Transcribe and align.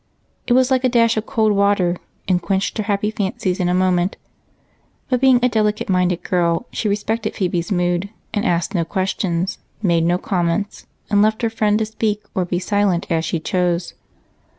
It 0.47 0.53
was 0.53 0.71
like 0.71 0.83
a 0.83 0.89
dash 0.89 1.15
of 1.15 1.27
cold 1.27 1.51
water 1.51 1.95
and 2.27 2.41
quenched 2.41 2.79
her 2.79 2.85
happy 2.85 3.11
fancies 3.11 3.59
in 3.59 3.69
a 3.69 3.73
moment; 3.75 4.17
but 5.09 5.21
being 5.21 5.39
a 5.43 5.47
delicate 5.47 5.89
minded 5.89 6.23
girl, 6.23 6.65
she 6.71 6.89
respected 6.89 7.35
Phebe's 7.35 7.71
mood 7.71 8.09
and 8.33 8.43
asked 8.43 8.73
no 8.73 8.83
questions, 8.83 9.59
made 9.83 10.03
no 10.03 10.17
comments, 10.17 10.87
and 11.11 11.21
left 11.21 11.43
her 11.43 11.51
friend 11.51 11.77
to 11.77 11.85
speak 11.85 12.23
or 12.33 12.45
be 12.45 12.57
silent 12.57 13.11
as 13.11 13.23
she 13.23 13.39
chose. 13.39 13.93